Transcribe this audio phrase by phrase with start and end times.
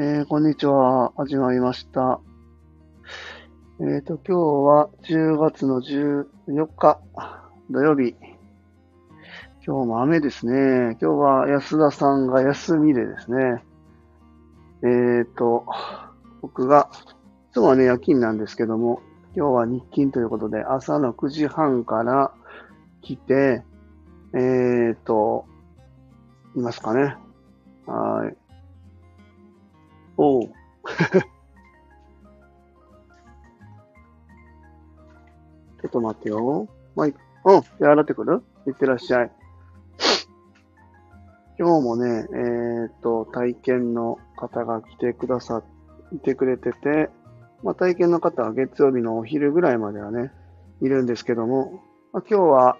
[0.00, 1.12] えー、こんにちは。
[1.16, 2.20] 始まりました。
[3.80, 7.00] えっ、ー、と、今日は10月の14日
[7.68, 8.14] 土曜日。
[9.66, 10.96] 今日も雨ですね。
[11.00, 13.64] 今日は安田さんが休みでですね。
[14.84, 15.66] えっ、ー、と、
[16.42, 16.90] 僕が、
[17.50, 19.02] いつもはね、夜勤なんですけども、
[19.34, 22.30] 今日は日勤ということで、朝の9時半から
[23.00, 23.64] 来て、
[24.32, 25.44] えっ、と、
[26.54, 27.16] いますかね。
[27.84, 28.47] はい。
[30.18, 30.48] おう。
[35.80, 36.68] ちょっと待ってよ。
[36.96, 37.12] まあ、うん、
[37.62, 38.42] じゃあ洗ってくる？
[38.66, 39.32] いってらっしゃい。
[41.56, 47.10] 今日もね、えっ、と、体験の方が来てくださってくれてて、
[47.62, 50.32] まあ、体験の方は月曜日のお昼ぐらいまではね、
[50.80, 51.80] いるんですけども、
[52.12, 52.76] まあ、今日は、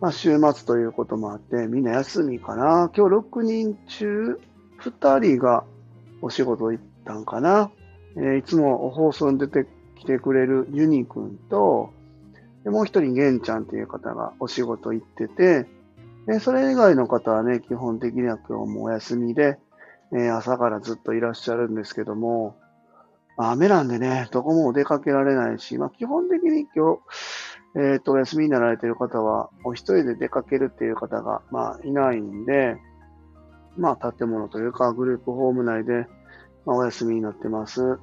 [0.00, 2.90] まあ、週末ということもあって、みんな休みかな。
[2.96, 4.40] 今日6人中
[4.80, 5.64] 2人が
[6.24, 7.70] お仕事行ったんかな。
[8.16, 11.92] えー、いつも放送に出てきてくれるユニくんと、
[12.64, 15.66] でもう一人ゲンちゃんっていう方がお仕事行ってて、
[16.26, 19.58] でそれ以外の方はね、基本的には今日もお休みで、
[20.12, 22.56] えー、朝からずっといらっしゃるんですけども、
[23.36, 27.00] 雨なんでね、どこもお出かけられないし、まあ基本的に今日、
[27.76, 32.78] えっ、ー、と、お休みになられてる方は、お一人で出かけるっていう方が、まあいないんで、
[33.76, 36.06] まあ、建物というか、グループホーム内で、
[36.66, 37.98] まあ、お休みになってます。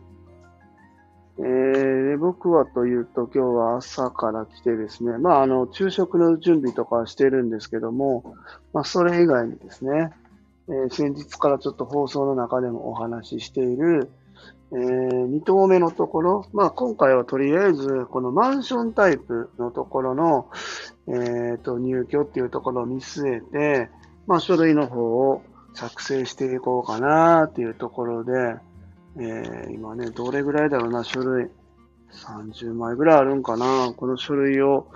[1.39, 8.35] えー、僕はというと、今日は朝から来てですね、まあ、あの、昼食の準備とかしてるんですけども、
[8.73, 10.11] まあ、それ以外にですね、
[10.67, 14.11] えー、先日からちょっと放送の中でもお話ししている、
[14.73, 20.49] えー、2棟目のところ、まあ、今回はとりあえず、このマンションタイプのところの、
[21.07, 23.89] えっ、ー、と、入居っていうところを見据えて、
[24.27, 25.41] まあ、書類の方を
[25.73, 28.55] 作成していこうかなっていうところで、
[29.17, 31.49] えー、今ね、どれぐらいだろうな、書類。
[32.11, 33.93] 30枚ぐらいあるんかな。
[33.95, 34.87] この書類を、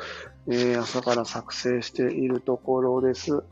[0.48, 3.44] えー、朝から作成しているところです。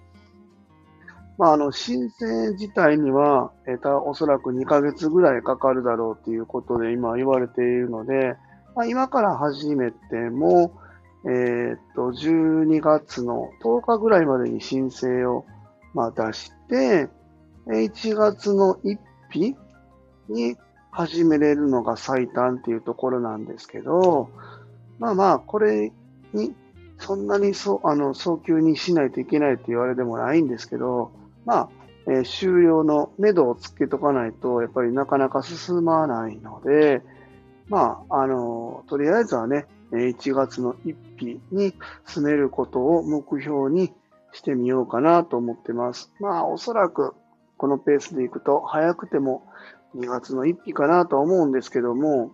[1.38, 8.35] まあ、あの、申請自体には、えー、おそらく2ヶ月ぐらいかかるだろうっていうことで今言われているので、
[8.75, 10.73] まあ、今から始めても、
[11.25, 15.45] えー、っと、12月の10日ぐらいまでに申請を、
[15.93, 17.09] まあ、出しで、
[17.67, 18.97] 1月の1
[19.31, 19.55] 日
[20.29, 20.57] に
[20.91, 24.29] 始めれるのが最短っていうところなんですけど、
[24.99, 25.91] まあまあ、これ
[26.33, 26.53] に、
[26.99, 31.11] そんなにそあの早急にしないといけないって言われてもないんですけど、
[31.45, 31.69] まあ、
[32.07, 37.01] えー、終了の目処をつけとかないと、やっぱりなかなか進まないので、
[37.69, 41.73] まあ、あの、とりあえずはね、1月の1日に
[42.05, 43.93] 進めることを目標に
[44.33, 46.11] してみようかなと思ってます。
[46.19, 47.13] まあ、おそらく
[47.57, 49.44] このペースでいくと、早くても
[49.95, 52.31] 2月の1日かなと思うんですけども、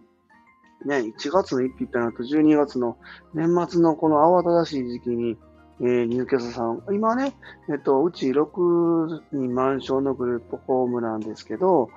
[0.86, 2.98] ね、1月の1日ってなると12月の
[3.34, 5.38] 年末のこの慌ただしい時期に、
[5.82, 7.34] えー、入居者さん、今ね、
[7.70, 11.90] えっと、うち6人満床のグループホームなんですけど、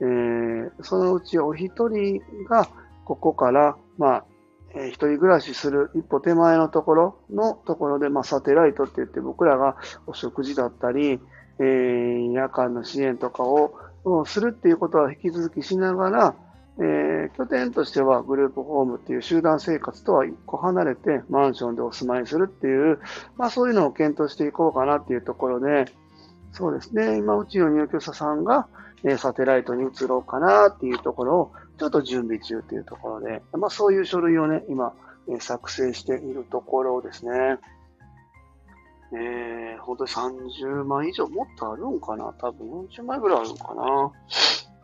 [0.00, 2.68] えー、そのうちお一人が
[3.04, 4.24] ここから、まあ、
[4.74, 11.20] えー、一人暮らしする一歩手前のところのところで、まあ、サテライトって言って僕らがお食事だったり、
[11.58, 13.74] えー、夜間の支援とかを
[14.26, 16.34] するっていうことは引き続きしながら、
[16.80, 23.00] えー、拠点としてはグループホームっていう集団生活とは一個離れてマンションでお住まいするっていう、
[23.36, 25.86] まあそういうのを検討していこうかなっていうところで、
[26.52, 28.68] そうですね、今うちの入居者さんが、
[29.02, 34.94] えー、サテライトに移ろうかなっていうところをちょっと準備中というところで、まあそういう書類をね、今、
[35.30, 37.58] え、作成しているところですね。
[39.12, 42.34] えー、ほんとに30万以上もっとあるんかな？
[42.38, 43.82] 多分40万ぐらいあるんかな？
[43.82, 44.12] も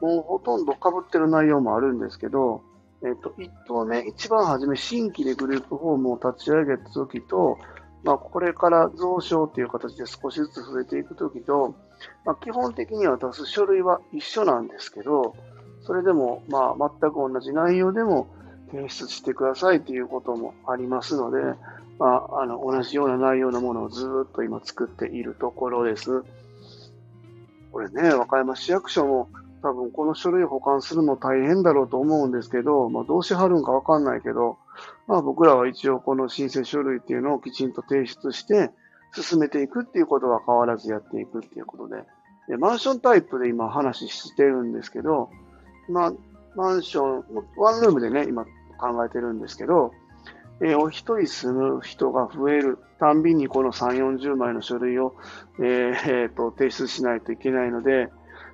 [0.01, 2.63] うほとんど被ってる内容もあるんですけど、
[3.03, 7.59] えっ、ー、と、1棟目、一番初め新規でグループホームを立ち上げた時と、
[8.03, 11.75] まあ、これから増床っていう形で少しずつ増えていくときと、
[12.25, 15.35] まあ、基本的には出す書類は一緒なんですけど、
[15.87, 18.27] それでも、まあ、全く同じ内容でも
[18.71, 21.39] 提出してくださいということもありますので、
[21.99, 26.25] まあ、あの、同じような内容のものをずっと今作っているところです。
[27.71, 29.29] これね、和歌山市役所も
[29.63, 34.59] 多分この書類保管するの大変だろうと思うんですけど、まあ、どうしはるんかわかんないけど、
[35.07, 38.71] まあ、僕らは一応この申請書類っていうのをきちんと提出して
[39.15, 42.03] 進めていくっていうことは変わらずやっていくっていうことで、
[42.49, 45.31] でマンションタイプで今話してるんですけど、
[45.89, 46.13] まあ、
[46.55, 47.25] マンション、
[47.57, 48.45] ワンルームでね、今
[48.79, 49.93] 考えてるんですけど、
[50.61, 55.15] えー、お一人住む人が増えるたんびにこの3、40枚の書類を、
[55.59, 58.09] えーえー、と提出しないといけないので、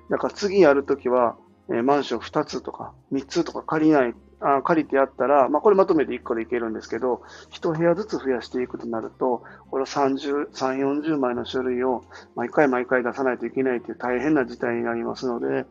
[0.09, 1.35] だから次やるときは、
[1.69, 7.21] えマンション2つとか3つとか借りない、あ借りてやったら、まあ、これまとめて1個でいけるんですけど、
[7.51, 12.03] 1部屋ずつ増やしていくとなると、これ30、3、40枚の書類を
[12.35, 15.65] 毎回毎回出さないといけないという大変な事態になりますので、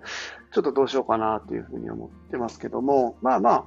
[0.53, 3.65] ちょっとどうしようかなというふうに思ってますけども、まあまあ、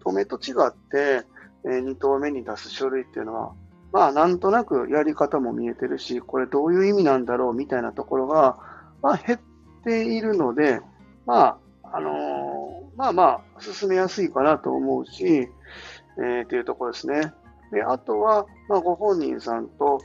[0.00, 1.26] 1棟目と違って、
[1.66, 3.54] え2棟目に出す書類っていうのは、
[3.92, 8.58] まあなんとなくやり方も見えてるし、これどういう意味なんだろうみたいなところが、
[9.02, 9.40] まあ減っ
[9.84, 10.80] ているので、
[11.26, 12.14] まあ、あのー、
[12.96, 15.48] まあまあ、進めやすいかなと思うし、
[16.18, 17.32] えー、っていうところですね。
[17.72, 20.00] で、あとは、まあ、ご本人さんと、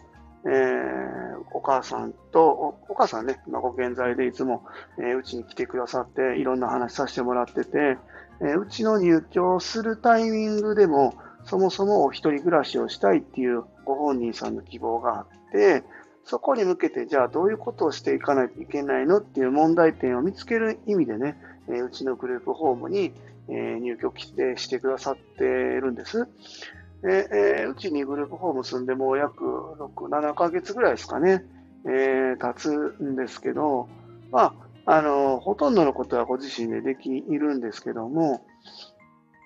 [0.45, 4.65] えー、お母さんと、おお母さんね、今ご健在でいつも、
[4.97, 7.97] えー、うちに来てくださって、いろんな話させてもらってて、
[8.41, 11.13] えー、うちの入居するタイミングでも、
[11.43, 15.83] そもそもお一人暮らしをしたいっていうご本人さんの希望があって、
[16.23, 21.37] そこに向けて、じゃあどういうことをしていかないといけないのっていう問題点を見つける意味でね、
[21.69, 23.13] えうちのグループホームに、
[23.47, 26.27] え入居規定してくださってるんです。
[27.01, 27.29] で
[27.61, 29.43] えうちにグループホーム住んでもう約
[29.79, 31.45] 6、7ヶ月ぐらいですかね、
[31.85, 32.71] えー、経つ
[33.01, 33.87] んですけど、
[34.31, 34.53] ま
[34.85, 38.45] あ、あの、ほとんどのことはご自身でできるんですけども、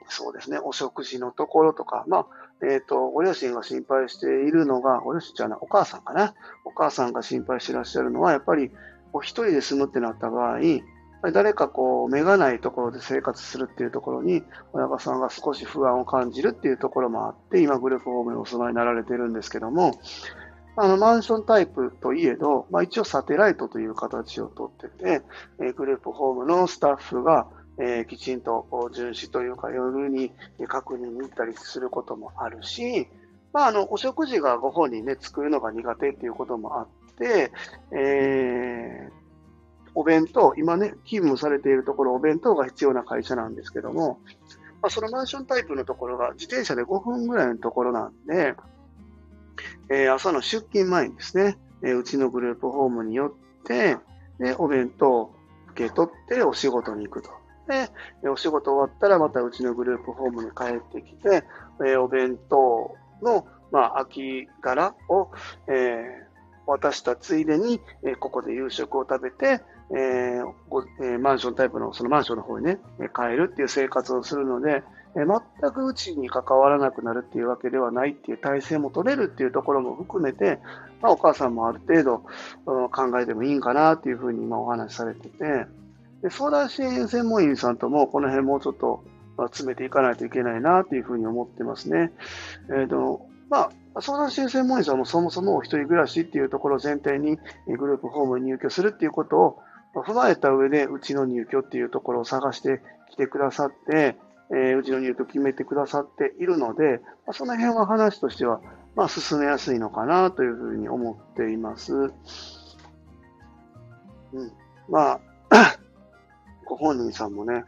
[0.08, 2.28] そうですね、お食事のところとか、まあ、
[2.62, 6.34] えっ、ー、と、ご両親が心配しているのが、ご両親じゃない、お母さんかな。
[6.66, 8.72] お母さんが心配してらっしゃるのは、やっぱり、
[9.12, 10.60] お一人で住むってなった場合、
[11.32, 14.44] 誰かこう、目がないところで生活するっていうところに、
[14.74, 20.00] 親御さんが少し不安を感じるっていうところもあって、今、グループホームにお住まいになられてるんですけども、
[20.76, 25.22] あの、マンションタイプといえど、まあ一応サテライトという形をとってて、
[25.74, 27.48] グループホームのスタッフが、
[27.80, 30.32] えー、きちんと巡視というか夜に
[30.68, 33.08] 確認に行ったりすることもあるし、
[33.52, 36.88] まあ、あの、お食事がご本人ね、作るのが苦手っていうこともあっ
[37.18, 37.52] て、
[37.92, 39.23] えー、
[39.96, 44.20] お弁当、今ね、勤務されているところ、お弁当が必要な会社なんですけども、
[44.82, 48.56] まあ、そのマンションタイプのところが自転車で5分ぐらいのところなんで、
[49.90, 53.98] えー、朝の出勤前にですね、えー、うちのグループホームによって、
[54.40, 55.36] で、お弁当を
[55.72, 57.30] 受け取ってお仕事に行くと。
[58.22, 61.44] で、お仕事終わったらまたうちのグループホームに帰ってきて、
[61.86, 65.30] えお弁当の、まあ、空き殻を、
[65.68, 66.34] えー、
[66.68, 69.62] 渡したついでに、えここで夕食を食べて、
[69.96, 70.54] えー
[71.02, 72.80] えー、マンションタイプのそのマンションの方にね、
[73.16, 74.84] 帰るっていう生活をするので、
[75.16, 80.60] えー、全くうちに関わらなくなるっていうわけではないっていう体制も取れるっていうところも含めて、
[81.02, 82.24] まあ、お母さんもある程度、
[82.66, 85.68] うん、考えてもいいんかなっていうふうに今お話しされてて、
[86.24, 89.04] で相談支援専門員さんともこの辺もうちょっと
[89.38, 92.12] 詰めていかないといけないなというふうに思ってますね。
[92.70, 97.38] えーとまあ、相談支援専門員さんもそもそもお一人暮らしっていうところを前提に
[97.68, 99.60] グループホームに入居するっていうことを
[100.02, 102.82] 踏まえた上でうちの入居っていうところを探して
[103.12, 104.18] きてくださって、
[104.52, 108.62] えー、うちの入居決めてくださっているので、まあ、その辺は話としては、
[108.96, 111.94] まあ、進めやすいのかなというふうに思っています。
[111.94, 112.12] うん、
[114.90, 115.20] まあ
[116.66, 117.64] ご本人さんもね、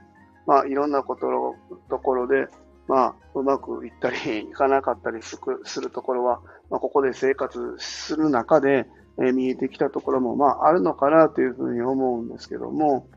[0.46, 1.56] まあ、いろんなこと
[1.90, 2.48] ところで、
[2.88, 5.38] まあ、うまくいったり、いかなかったりす
[5.82, 13.08] るところは、まあ、ここで生活する中で、えー、見えてきたところも、まあ、あるのかなというふうに思うんですけども、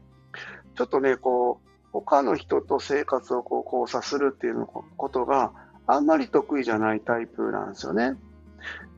[0.76, 5.52] ちょっとね、こう、他の人と生活をこう交差するっていうことが
[5.86, 8.16] あんまり得意じゃないタイプなんですよね。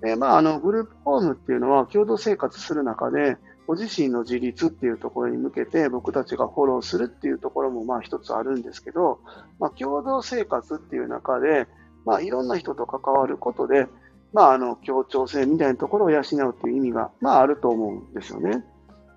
[0.00, 9.20] でまあ、あのグループホームっていうのは共同生活する中で、ご自身の自立っていうところに向けて僕たちがフォローするっていうところもまあ一つあるんですけど、
[9.60, 11.68] まあ、共同生活っていう中で、
[12.04, 13.86] まあ、いろんな人と関わることで、
[14.32, 16.26] まあ、あの協調性みたいなところを養うっ
[16.60, 18.64] ていう意味が、まあ、あると思うんですよね。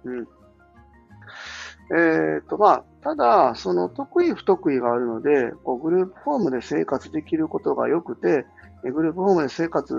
[0.05, 0.27] うん。
[1.91, 8.45] えっ、ー、と、まあ、ただ、その得意不得意があるので、こうグループホームで生活できることが良くて、
[8.83, 9.95] グループホームで生活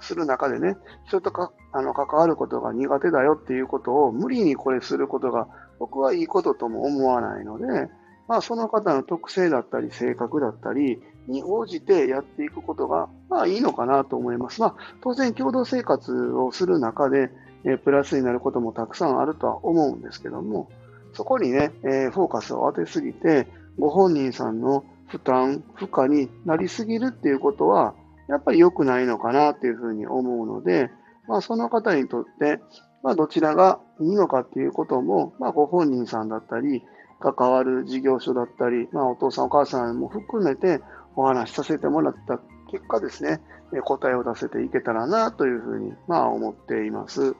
[0.00, 0.76] する中でね、
[1.06, 7.88] 人とかあの関わることが苦手だよっていうことを無理にこれすることが僕はいいこととも思わないので、
[8.28, 14.60] まあ、その方の特性だったり性格だったりに応じてやっていくことが、まあいいのかなと思います。
[14.60, 17.30] まあ、当然共同生活をする中で、
[17.64, 20.68] えプラスになることもたくさんあるとは思うんですけども、
[21.14, 27.94] そこにね、えフォーカスを当てすぎて、ご本人さんの負担、負荷になりすぎるっていうことは、
[28.28, 30.90] やっぱり良くないのかなっていうふうに思うので、
[31.28, 32.60] まあ、その方にとって、
[33.02, 36.82] まあ、どちらがいいのかっていうことも、まあ、ご本人さんだったり、
[37.18, 40.80] 関わる事業所だったり、まあ、お父さんお母さんも含めて
[41.16, 42.38] お話しさせてもらった
[42.70, 43.40] 結果ですね、
[43.84, 47.34] 答えを出せていけたらなというふうに、まあ、思っています。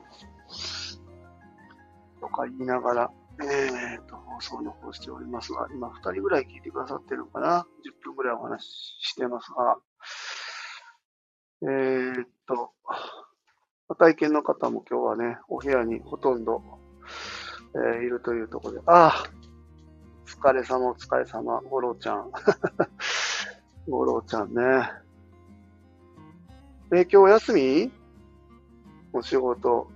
[2.19, 9.77] とか言いながら、えーと、放送の方しておりますが、今2人ぐらい聞いてくださってるのかな ?10 分ぐらいお話ししてますが、
[11.61, 12.73] えー、っと、
[13.95, 16.61] 体験の方も今日はね、お部屋にほとんど、
[17.75, 19.23] えー、いるというところで、ああ、
[20.23, 22.31] お疲れ様、お疲れ様、五郎ちゃん。
[23.89, 24.91] 五郎ちゃんね。
[26.93, 27.91] え、今日休み？
[29.13, 29.87] お仕事。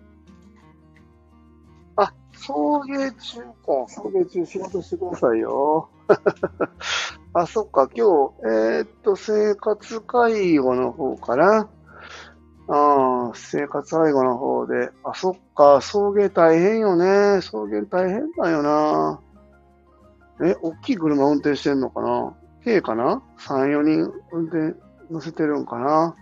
[1.98, 3.52] あ、送迎中か。
[3.88, 5.90] 送迎中仕事してくださいよ。
[7.34, 11.70] あ、そっか、今日、えー、っと、生活介護の方かな。
[12.68, 14.92] ああ、生活介護の方で。
[15.04, 17.42] あ、そっか、送迎大変よね。
[17.42, 19.20] 送迎大変だよな。
[20.44, 22.34] え、大きい車運転してんのかな？
[22.64, 26.16] 軽かな ?3、4人運転乗せてるんかな？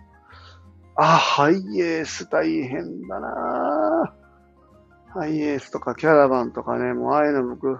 [0.96, 4.14] あ、ハイエース大変だな。
[5.14, 7.78] ハイエースとかキャラバンとかね、もうああいうの僕、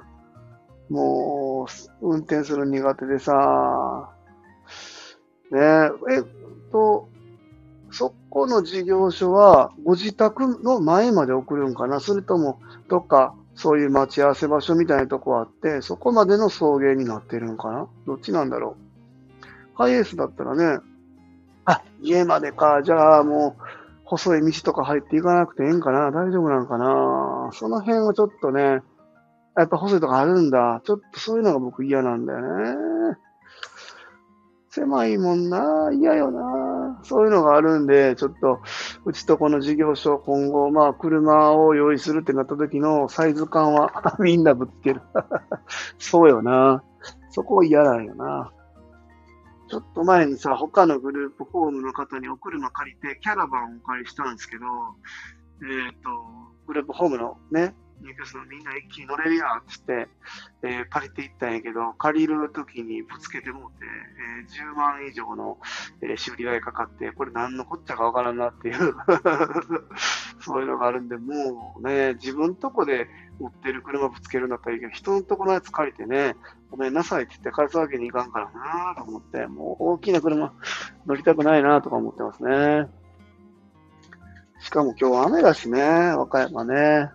[0.88, 1.66] も
[2.00, 4.10] う、運転する苦手でさ、
[5.52, 6.24] ねえ、えっ
[6.72, 7.08] と、
[7.90, 12.00] そこの事業所は、ご自宅の前まで送るんかな？
[12.00, 17.86] それとも、どっか、そういう待ち合わせ場所みたいなとこあって、そこまでの送迎になってるんかな？
[18.06, 18.76] どっちなんだろ
[19.42, 19.46] う？
[19.74, 20.78] ハイエースだったらね、
[21.66, 22.82] あ、家までか。
[22.82, 23.62] じゃあもう、
[24.04, 26.10] 細い道とか入っていかなくていいんかな？
[26.10, 27.50] 大丈夫なんかな？
[27.52, 28.80] その辺はちょっとね、
[29.56, 30.80] やっぱ細いとこあるんだ。
[30.86, 33.18] ちょっとそういうのが僕嫌なんだよね。
[34.70, 35.90] 狭いもんな。
[35.92, 37.00] 嫌よな。
[37.02, 38.60] そういうのがあるんで、ちょっと、
[39.04, 45.02] うちとこの事業所、今後、まあ、車を用意するってなった時のサイズ感は みんなぶつける。
[45.98, 46.84] そうよな。
[47.30, 48.52] そこ嫌なんよな。
[49.68, 54.66] ちょっと前にさ、他のグループホームの方にお車借りて、キャラバンをお借りしたんですけど、
[55.62, 56.10] えっ、ー、と、
[56.66, 60.08] グループホームのね、入居するみんな一気に乗れるやんっつって、
[60.62, 65.58] えー、借りていったんやけど、借りるときにぶつけてもうて、えー、10万以上の、
[66.02, 68.94] えー、修理代かかって、これ何のこっちゃかわからんなっていう
[70.40, 76.36] そういうのがあるんで、もうね、自分とこで持ってる車ぶつけるんだったらいいけど、人のとこのやつ借りてね、
[76.70, 80.52] ごめんなさいって言って返すわけにいかんからなと思って、もう大きな車
[81.06, 82.88] 乗りたくないなとか思ってますね。
[84.60, 87.10] しかも今日雨だしね、和歌山ね。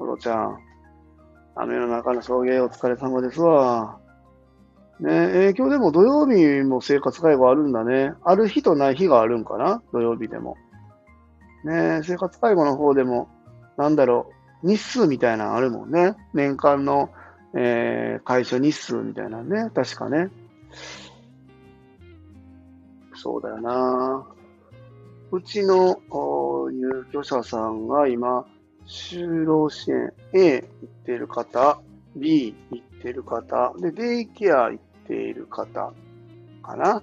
[0.00, 0.58] おろちゃん。
[1.54, 3.98] 雨の中の送迎お疲れ様ですわ。
[4.98, 8.14] ねえー、今日でも土曜日も生活介護あるんだね。
[8.24, 9.82] ある日とない日があるんかな？
[9.92, 10.56] 土曜日でも。
[11.64, 13.28] ね生活介護の方でも、
[13.76, 14.30] なんだろ
[14.64, 16.16] う、日数みたいなのあるもんね。
[16.32, 17.10] 年間の、
[17.54, 19.70] えー、会社日数みたいなね。
[19.74, 20.30] 確かね。
[23.16, 24.26] そうだよな。
[25.30, 28.46] うちの入居者さんが今、
[28.90, 31.80] 就労支援 A 行っている方、
[32.16, 35.92] B 行っている方、で、デイケア行っている方
[36.62, 36.96] かな？
[36.98, 37.02] っ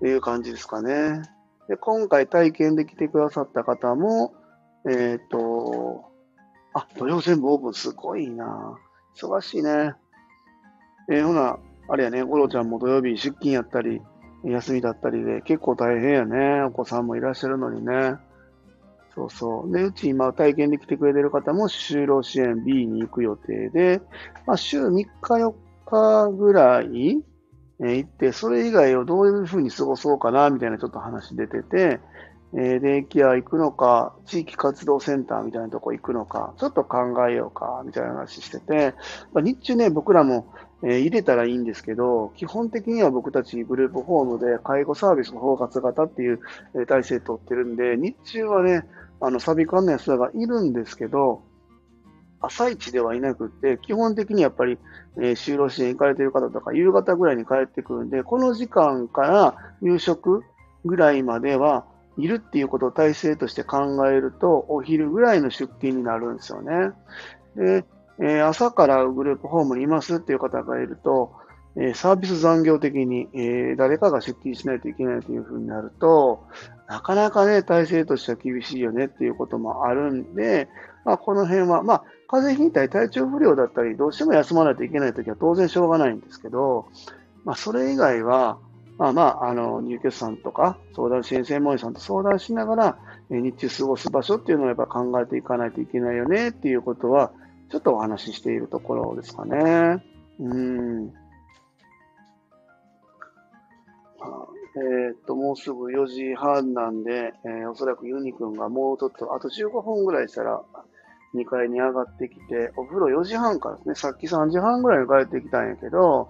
[0.00, 1.22] ていう感じですかね。
[1.68, 4.34] で、今回体験で来てくださった方も、
[4.86, 6.04] えっ、ー、と、
[6.74, 8.76] あ、土曜全部オープンすごいな
[9.16, 9.94] 忙しいね。
[11.08, 14.02] えー、ほな、あれやね、ゴロちゃんも土曜日出勤やったり、
[14.42, 16.62] 休みだったりで結構大変やね。
[16.62, 18.16] お子さんもいらっしゃるのにね。
[19.14, 19.72] そうそう。
[19.72, 24.00] で、うち今体験で来てくれてる方も就労支援 B に行く予定で、
[24.46, 25.54] まあ、週3日4
[25.86, 27.22] 日ぐらい、
[27.80, 32.00] え行って、それ以外をどういうふうに過ごそうかな、みたいなちょっと話出てて、
[32.56, 38.94] えー、デイケア行くのか、地域活動センターみたいなとこ行くのか、ちょっと考えようか、みたいな話してて、
[39.32, 40.46] まあ、日中ね、僕らも、
[40.82, 46.40] え、入れたらいいんですけど、基本的には僕たちグループホームで介護サービス包括型っていう、
[46.74, 48.86] え、体制取ってるんで、日中はね、
[49.20, 51.42] あの、サビ館の安田がいるんですけど、
[52.40, 54.78] 朝一ではいなくって、基本的にやっぱり、
[55.16, 60.42] えー、就労支援行かれてる方とか、夕方ぐらいに帰ってくるんで、この時間から夕食
[60.84, 61.86] ぐらいまでは
[62.18, 66.92] いるっていうことを体制として考えると、お昼ぐらいの出勤になるんですよね。
[67.56, 67.84] で、
[68.18, 71.32] えー、朝からグループホームにいますっていう方がいると、
[71.76, 76.44] え、サービス残業的に、え、誰かが出勤しないといけないというふうになると、
[76.88, 80.68] なかなかね、体制としては厳しいよねっていうこともあるんで、
[81.04, 86.86] まあ、この辺は、まあ、風邪ひいたり体調不良だったり、どうしても休まないといけないときは当然しょうがないんですけど、
[87.44, 88.58] まあ、それ以外は、
[88.96, 92.98] まあまあ、あの、入居者さんとか、相談支援専門医さんと相談しながら、
[93.30, 97.32] え日中過ごす場所っていうのをやっぱ考えていかないといけないよねっていうことは、
[97.70, 100.04] ちょっとお話ししているところですかね。
[100.38, 101.23] うん。
[104.76, 110.62] えっ、と、もうすぐ4時半なんで、えー、おそらくユニくんがもうちょっと、あと15分ぐらいしたら、
[111.34, 116.28] 2階に上がってきて、お風呂4時半からですね、さっき3時半ぐらいに帰ってきたんやけど、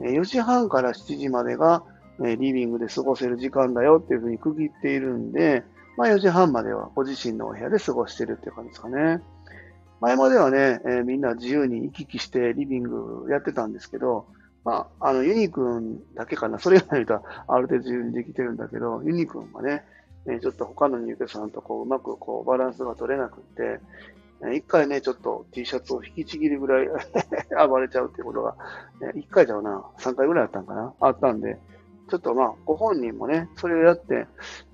[0.00, 1.82] 4時半から7時までが
[2.24, 5.62] えリビングで過ごせる時間だよっていうふうに区切っているんで、
[5.96, 9.20] まあ4時半まではご自身のお部屋で過ごしてるっていう感じですかね。
[10.00, 14.26] 前まではね、えー、みんな自由に行き来してリビングやってたんですけど、
[14.64, 16.58] まあ、あの、ユニ君だけかな。
[16.58, 19.84] それ以外の人はある程度自由にできてるんだけど、ユニ君がね、
[20.40, 23.80] ちょっと他の入居者さんとこううまくこうバランスが取れなくって、
[24.54, 26.88] 一回ね、ちょっと T シャツを引きちぎるぐらい
[27.68, 28.56] 暴れちゃうっていうことが、
[29.14, 31.58] 一回じゃうな、三回ぐらいあったんかなあったんで、
[32.08, 34.26] ちょっとまあ、ご本人もね、それをやって、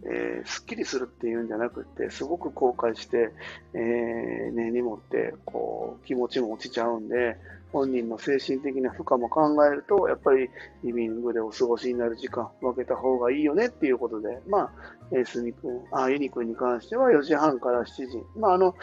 [0.05, 3.31] えー、すっきりするっていうんじゃなくて、すごく後悔して、
[3.75, 7.37] えー、根に持って、こう、気持ちも落ちちゃうんで、
[7.73, 10.49] 本人の精神的な負荷も考えると、やっぱり
[10.85, 14.71] リビングでお過ごしになる時間、分けた方がいいよねっていうことで、まあ、
[15.11, 18.23] えー、スミ君、あ、ユニ君に関しては4時半から7時。
[18.37, 18.77] まあ、あの、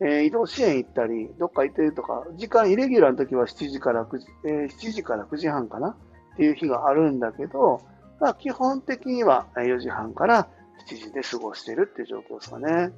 [0.00, 5.90] えー、移動支援行ったり、どっか行ってるとか、時間イレギュラーの時は7時から9時、えー、7時から9時半かな？
[5.90, 7.82] っていう日があるんだけど、
[8.20, 10.48] まあ、基本的には4時半から
[10.86, 12.92] 7時で過ごしてるっていう状況ですかね。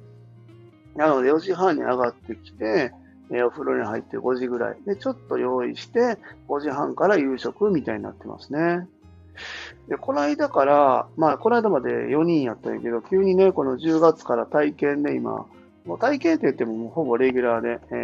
[0.95, 2.91] なので4時半に上がってきて、
[3.45, 6.17] お風呂に入って5時ぐらいでちょっと用意して
[6.49, 8.87] 5時半から夕食みたいになってますね。
[9.87, 15.45] で、この間から、まあ、この間まで4人やったんやけど、急にね、この10月から体験で今、
[15.85, 17.95] もう体験って言ってももうほぼレギュラーで、え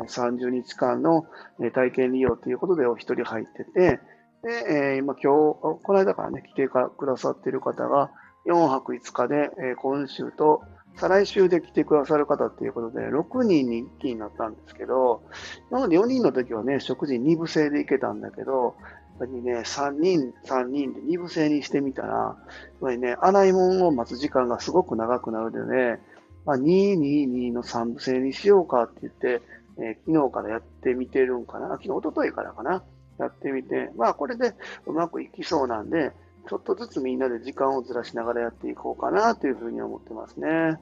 [0.00, 1.26] ー、30日間の
[1.74, 4.00] 体験利用ということでお一人入ってて、
[4.42, 8.10] で、えー、今今日、この間からね、来てくださっている方が、
[8.46, 10.62] 4泊5日で、えー、今週と
[10.96, 15.22] 再来週で来てくださる方っていうことで、6人に一気になったんですけど、
[15.70, 18.74] 今まで4人の時はね、食事2部制で行けたんだけど、
[19.20, 22.36] やっぱりね、3人、3人で2部制にしてみたら、やっ
[22.80, 26.00] ぱりね、洗い物を待つ時間がすごく長くなるのでね、
[26.44, 29.42] まあ、2、2、2の3部制にしようかって言って、
[29.78, 31.70] えー、昨日からやってみてるんかな。
[31.72, 32.82] 昨日、おとといからかな。
[33.18, 34.54] やってみて、まあこれで
[34.86, 36.12] うまくいきそうなんで、
[36.48, 40.80] ちょっとずつみんなで時間をずらしながらやっていこうかなというふうに思ってますね。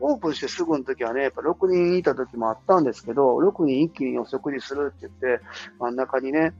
[0.00, 5.44] オープンしてすぐの時はね、やっぱ6人いた時もあったんですけど、6人一気にお食事するって言って、
[5.78, 6.54] 真ん中にね、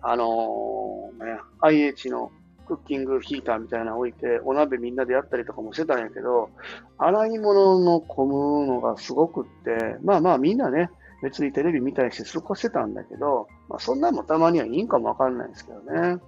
[0.00, 2.32] あのー、ね、IH の
[2.66, 6.50] クッキングヒーターみたいなの置いて、お鍋みんなでやったりとかもしてたんやけど、
[6.96, 10.88] 洗い物の込むのがすごくって、まあまあみんなね、
[11.22, 16.20] 別にテレビ見たりして過ごしてたんだけど、まあ、そんなもたまにはいいんかもわかんないですけどね。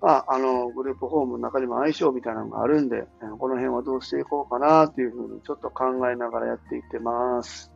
[0.00, 3.04] まあ、あの、グループホームの中にも相性みたいなのがあるんで、
[3.38, 7.72] この辺はどうしていこうかなっていうふうにちょっと考えながらやっていってます。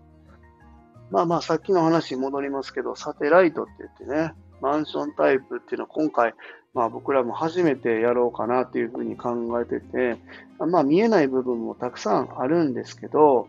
[1.10, 6.34] まあまあ、さっきの話に戻りますけど、サテライトって言ってね、マンションタイプっていうのは今回、
[6.74, 10.18] まあ僕らも初めてやろうかなっていうふうに考えてて、
[10.58, 13.48] まあ見えない部分もたくさんあるんですけど、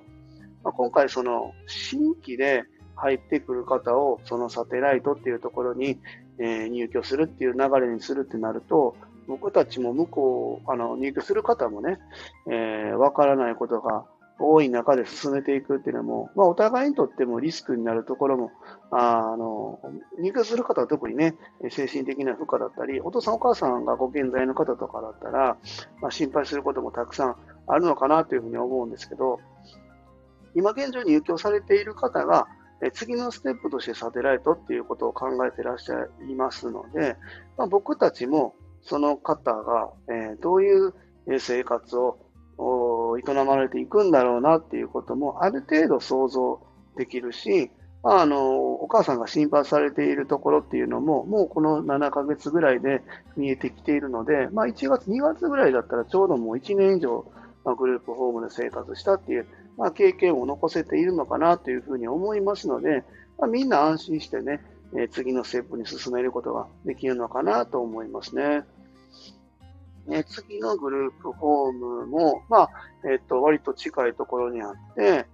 [0.68, 5.98] まあ、今回その新規で入ってくる方をそのサテライトっていうところに、
[6.40, 12.00] え、入居するっていう流れにするってなると、僕たちも向こう、あの、入居する方もね、
[12.48, 14.06] えー、からないことが
[14.40, 18.52] 多い中で進めていくっていうのも、まあ、お互いにとってもリスクになるところも、
[18.92, 19.80] あの、
[20.20, 21.36] 入居する方は特にね、
[21.70, 25.58] 精神的な負荷だったり、お父さんお母さんがご健在の方とかだったら、
[26.02, 27.36] まあ、心配することもたくさん
[27.68, 29.40] あるのかなというふうに思うんですけど、
[30.58, 32.48] 今現状に入居されている方が、
[32.94, 37.16] 次のステップとしてサテライトっていうことを考えてらっしゃいますので、
[37.58, 40.94] まあ、僕たちもその方が、えどういう
[41.40, 42.18] 生活を
[43.20, 46.60] 営まれていくんだろうなっていうこともある程度想像
[46.96, 47.72] できるし、
[48.04, 53.02] まあの、お母さんが心配されているところっていうのも、もうこの7ヶ月ぐらいで
[53.36, 57.26] 見えてきているので、まあ1月、2月ぐらいだったらちょうどもう1年以上、
[57.66, 63.04] まグループホームで生活したっていうまあ、経験を残せているのかなというふうに思いますので、
[63.38, 64.62] まあ、みんな安心してね、
[64.96, 68.64] え、次のステップに進めることができるのかなと思いますね。
[70.08, 72.70] ね次のグループホームも、まあ、
[73.10, 75.26] えっ、と、割と近いところにあって、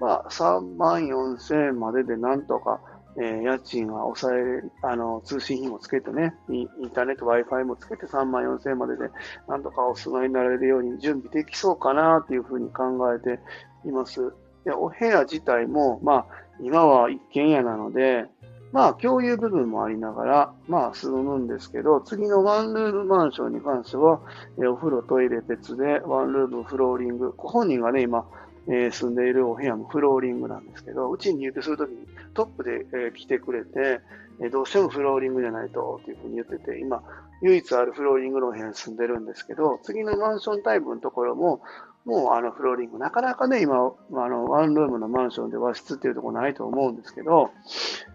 [0.00, 2.80] まあ、3万4千円まででなんとか、
[3.16, 9.10] えー、家賃は抑え、あの、通信費もつけてね、インターネット、Wi-Fi もつけて3万4千円までで、
[9.46, 13.38] なんとかお住まいになれるように準備できそうかなというふうに考えて
[13.84, 14.32] います。
[14.64, 16.26] で、お部屋自体も、まあ、
[16.60, 18.26] 今は一軒家なので、
[18.72, 24.20] まあ、共有部分もありながら、まあ、住むんですけど、次のワンルームマンションに関しては、
[24.58, 27.32] えお風呂、トイレ別で、ワンルーム、フローリング。
[27.36, 28.26] ご本人がね、今、
[28.68, 34.00] えー、住んでいるお部屋もフローリングなんですけど、うちに入居するときにトップで、えー、来てくれて、
[34.40, 37.02] えー、どうしてもフローリングじゃないと、っていうふうに言ってて、今、
[37.42, 41.60] 唯一あるフローリングの部屋に住んでるんですけど、次のマンションタイプのところも、
[42.04, 47.50] もうあのフローリング、なかなかね、今、あのワンルームのマンションで和室っていうとこないと思うんですけど、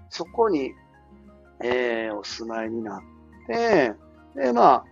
[0.10, 0.74] そこに、
[1.64, 3.02] えー、お住まいになっ
[3.48, 3.94] て、
[4.36, 4.86] で、まあ、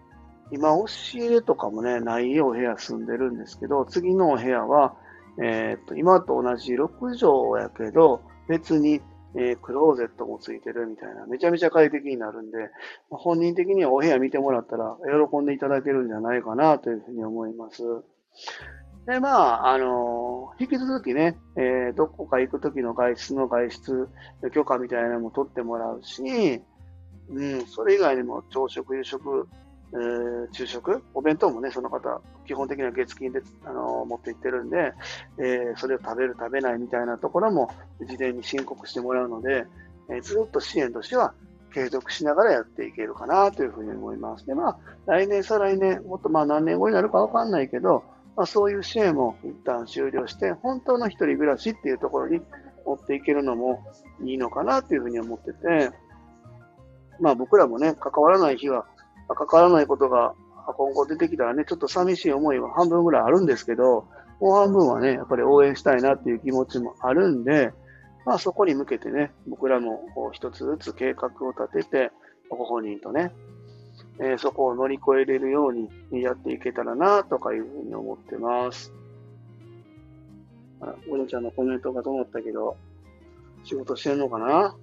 [0.51, 4.95] 今、押し入れとかもね、ないお部屋住んでるんですけど、次のお部屋は、
[5.41, 6.88] えー、っと、今と同じ6
[7.19, 9.01] 畳やけど、別に、
[9.38, 12.58] えー、クローゼットもついてるみたいな、めちゃめちゃ快適になるんで、
[13.10, 14.95] ま、本人的にはお部屋見てもらったら
[15.29, 17.84] 喜んでいただけるんじゃないかなというふうに思います。
[19.05, 24.09] で、まあ、あのー、引き続きね、えー、どこか行くときの外出の外出
[24.51, 26.61] 許可みたいなのも取ってもらうし、
[27.29, 29.47] うん、それ以外にも朝食、夕食、
[29.93, 34.93] えー、昼食、お弁当もね、その方、基本的には月金で、あのー、持って行ってるんで、
[35.37, 37.69] えー、それを食べる、食べないみたいなところも
[38.07, 39.65] 事前に申告してもらうので、
[40.09, 41.33] えずっと支援としては
[41.73, 44.45] 継続しながらやっていけるかなというふうに思います。
[44.45, 48.03] で、まあ、来年、再来年、もっとまあ何年後になるかわかんないけど、
[48.35, 52.41] まあ、そういう支援も一旦終了して、本当の一人暮らしっていうところに
[52.85, 53.83] 持っていけるのも
[54.23, 55.91] いいのかなというふうに思ってて、
[57.19, 58.85] まあ僕らもね、関わらない日は、
[59.29, 60.33] 関わらないことが
[60.73, 64.07] 今後出てきたらね、ちょっと寂しい思いは半分ぐらいあるんですけど、
[64.41, 67.71] もう半分はね、やっぱり応援したいなっていう気持ちもあるんで、
[68.25, 70.01] まあそこに向けてね、僕らも
[70.33, 72.11] 一つずつ計画を立てて、
[72.49, 73.31] ご本人とね、
[74.19, 75.89] えー、そこを乗り越えれるように
[76.21, 78.93] やっていけたらなとかいうふうに思ってます。
[80.80, 82.78] あら、お姉ちゃんのコメントが止まったけど、
[83.63, 84.75] 仕事してんのかな？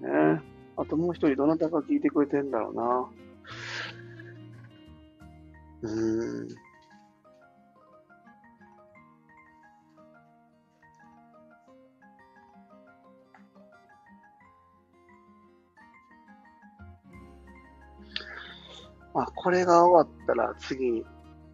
[0.00, 0.40] ね
[0.76, 3.08] あともう一人どなたか聞いてくれてんだろうな。
[5.82, 6.63] うーん。
[19.14, 21.04] まあ、これが終わったら次、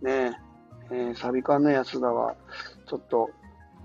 [0.03, 0.33] ね、
[0.91, 2.35] えー、サビ缶の安田は、
[2.89, 3.31] ちょっと、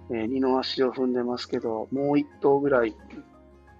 [0.10, 2.96] えー、二の足を踏んでますけど、もう一頭ぐらい、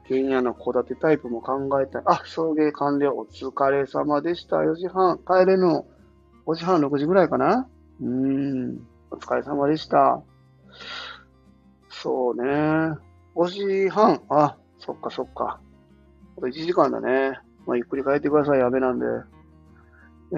[0.08, 2.02] 原野の戸建てタイプも考えたい。
[2.06, 3.16] あ、送迎完了。
[3.16, 4.58] お疲れ様でした。
[4.58, 5.18] 4時半。
[5.18, 5.86] 帰れの、
[6.46, 7.68] 5時半、6時ぐらいかな？
[8.02, 8.80] うーん。
[9.10, 10.22] お疲れ様でした。
[11.90, 12.98] そうね。
[13.36, 14.22] 5時半。
[14.30, 15.60] あ、そっかそっか。
[16.38, 17.40] あと1時間だね。
[17.66, 18.60] まあ、ゆっくり帰ってください。
[18.60, 19.06] やべなんで。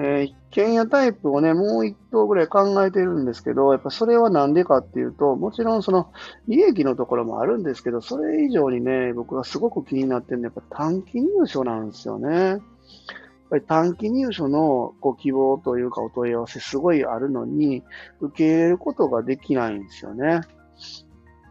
[0.00, 6.12] ー、一軒家タイプをね、もう一棟ぐらい考えてるんですけど、やっぱそれはなんでかっていうと、もちろんその
[6.46, 12.30] 利益のところもあるんですけど、それ以上にね、僕がすごく気になってるのはやっぱ短期入所なんですよね。
[12.30, 12.60] やっ
[13.50, 17.82] ぱり短期入所のご希望というかお問い合わせすごいあるのに、
[18.20, 20.42] 受け入れることができないんですよね。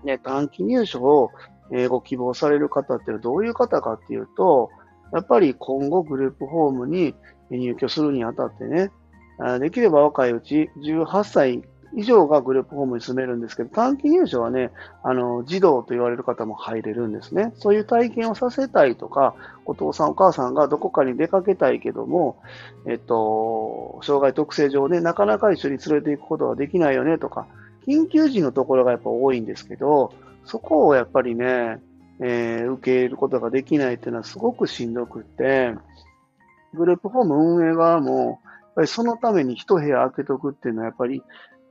[0.05, 1.31] ね短期入所を
[1.89, 4.69] ご希望される方ってどういう方かっていうと、
[5.12, 7.13] やっぱり今後グループホームに
[7.49, 8.91] 入居するにあたってね、
[9.60, 14.71] できれば若いうち、18歳以上がグループホームに住めるんですけど、短期入所はね、
[15.03, 17.53] あの、児童と言われる方も入れるんですね。
[17.55, 22.38] そういう体験をさせたいとか、お父さんお母さんがどこかに出かけたいけども、
[22.86, 27.47] えっと、障害特性上ね、なかなか一緒に連れて行くことはできないよねとか、
[27.88, 30.13] 緊急時のところがやっぱ多いんですけど、
[30.45, 31.79] そこをやっぱりね、
[32.19, 35.73] えー、受け入れることができないっていうのはすごくしんどくって、
[36.77, 41.23] グループホーム運営側も、やっぱりそのために一部屋開けとくっていうのは、やっぱり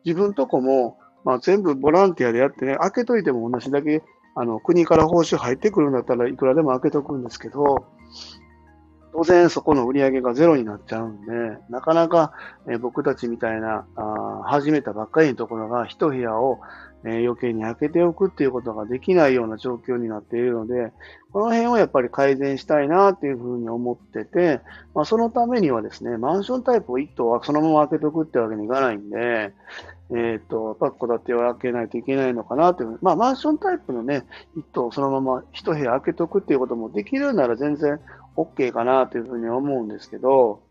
[0.05, 4.03] 自分とこも、まあ、全部ボランティアでやってね、開けといても同じだけ、
[4.35, 7.87] あの、国から報酬入ってくるんだったらいくらでも開けとくんですけど、
[9.17, 11.33] 当然そこの売り上げがゼロになっちゃうんで、
[11.71, 12.33] なかなか、
[12.71, 16.61] え僕たちみたいなあ、始めたばっかりのところが一部屋を
[17.05, 20.93] え余計に開けておくっていうことができないような状況になっているので、
[21.33, 24.61] この辺をやっぱり改善したいなっていうふうに思ってて、
[24.95, 29.53] まあ、そのためにはですね、マンションタイプを1棟はそのまま開けておくってわけにいかないんで、
[30.15, 32.99] えっ、と、やっぱ戸建てを開けないといけないのかなという。
[33.03, 34.25] まあ、マンションタイプのね、
[34.57, 38.01] 1棟そのまま1部屋開けておくっていうこともできるなら全然
[38.37, 40.63] OK かなというふうに思うんですけど、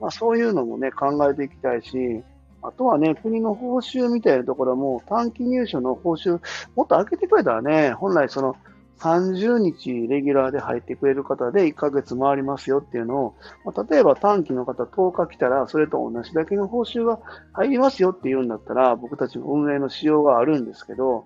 [0.00, 2.22] まあ、そういうのもね、考えていきたいし、
[2.62, 6.40] あとはね、国の報酬みたいなところも短期入所の報酬
[6.76, 8.56] もっと上げてくれたらね、本来その
[9.00, 17.18] 30日レギュラーで入ってくれる方で1ヶ月回りますよっていうのを、ま、例えば短期の方10日来たらそれと同じだけの報酬が
[17.54, 21.24] 入りますよっていうんだったら僕たちの運営の仕様があるんですけど、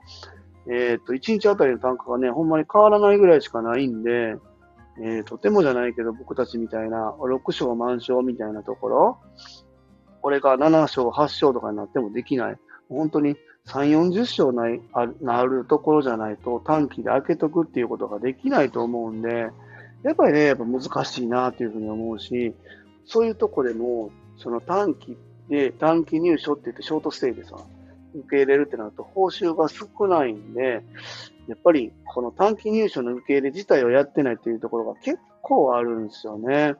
[0.67, 4.37] えっ、ー、と、1日あたりの単価がね、ほんまに変わらないぐらいしかないんで、
[5.03, 9.19] えー、とてもじゃないけど僕たちみたいな6床満床みたいなところ、
[10.25, 12.57] これが7章、8章とかになってもできない。
[12.89, 14.81] 本当に3、40章ない
[15.21, 19.49] なるところじゃないと短期で開けとくっていうことができないと思うんで、
[20.03, 22.55] やっぱりね、やっぱ難しいなというふうに思うし、
[23.05, 25.19] そういうとこでも、その短期
[25.51, 27.59] で短期入所って言ってショートステイでさ、
[28.15, 30.83] 受け入れるってなると報酬が少ないんで、
[31.49, 36.77] やっぱりこの短期入所の受け入れ自体をやってないっていうところが結構あるんですよね。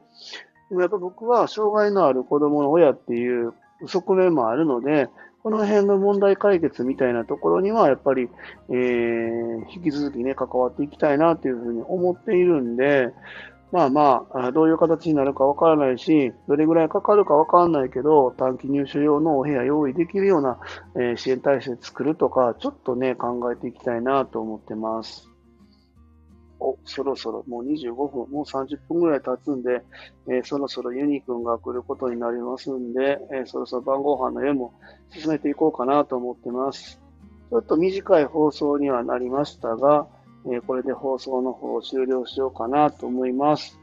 [0.69, 3.53] でもやっぱ僕は障害のある子供の親っていう
[3.85, 5.09] 側面もあるので、
[5.43, 8.29] この辺の問題解決みたいなところには、やっぱり、
[8.69, 13.13] えー、引き続きね、関わっていきたいなというふうに思っているんで、
[13.71, 20.57] まあまあ、どういう形になるかわからないし、どれぐらいかかるかわからないけど、短期入所用のお部屋用意できるような、
[20.95, 25.34] えー、支援体制作るとか、ちょっとね、考えていきたいなと思ってます。
[26.59, 29.83] お、そろそろもう25分、もう30分ぐらい経つんで、
[30.27, 34.73] えー、そろそろユニ君が来ることになりますんで、えー、そろそろ晩ご飯の絵も
[35.09, 37.01] 進めていこうかなと思ってます。
[37.49, 40.07] ちょっと短い放送にはなりましたが、
[40.51, 43.79] えこれで放送の方を終了しようかなと思います。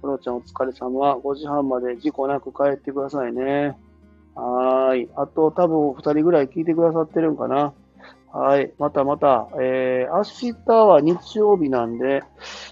[0.00, 1.14] クロちゃんお疲れ様。
[1.16, 3.76] 5時半まで事故なく帰ってくださいね。
[4.34, 5.08] はい。
[5.14, 7.72] あと多分2人ぐらい聞いてくださってるんかな。
[8.32, 8.72] はい。
[8.78, 12.22] またまた、えー、明日は日曜日なんで、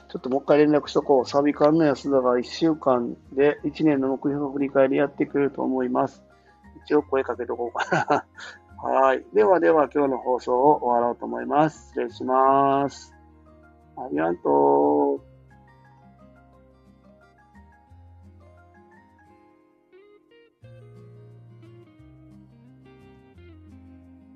[0.09, 1.27] ちょっともう一回連絡しとこう。
[1.29, 6.23] サビ館の安田が1週間で1年の目標を振り返りやってくれると思います。
[6.87, 8.25] 一応声かけとこうかな。
[8.83, 9.27] はい。
[9.35, 11.89] ではでは今日の放送を終わろうと思います。
[11.89, 13.15] 失礼します。
[13.99, 15.30] ありがとう。